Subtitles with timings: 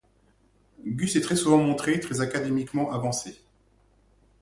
[0.83, 3.37] Gus est très souvent montré très académiquement avancé.